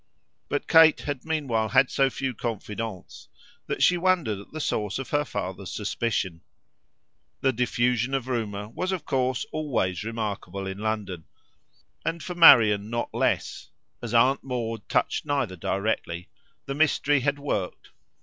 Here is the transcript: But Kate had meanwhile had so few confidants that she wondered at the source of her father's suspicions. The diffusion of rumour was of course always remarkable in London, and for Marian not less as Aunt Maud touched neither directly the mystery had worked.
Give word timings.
But 0.49 0.67
Kate 0.67 1.01
had 1.01 1.25
meanwhile 1.25 1.69
had 1.69 1.91
so 1.91 2.09
few 2.09 2.33
confidants 2.33 3.27
that 3.67 3.83
she 3.83 3.99
wondered 3.99 4.39
at 4.39 4.51
the 4.51 4.59
source 4.59 4.97
of 4.97 5.11
her 5.11 5.23
father's 5.23 5.69
suspicions. 5.69 6.41
The 7.41 7.53
diffusion 7.53 8.15
of 8.15 8.27
rumour 8.27 8.67
was 8.69 8.91
of 8.91 9.05
course 9.05 9.45
always 9.51 10.03
remarkable 10.03 10.65
in 10.65 10.79
London, 10.79 11.25
and 12.03 12.23
for 12.23 12.33
Marian 12.33 12.89
not 12.89 13.13
less 13.13 13.69
as 14.01 14.15
Aunt 14.15 14.43
Maud 14.43 14.89
touched 14.89 15.23
neither 15.27 15.55
directly 15.55 16.29
the 16.65 16.73
mystery 16.73 17.19
had 17.19 17.37
worked. 17.37 17.91